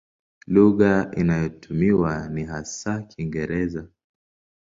[0.47, 3.87] Lugha inayotumiwa ni hasa Kiingereza.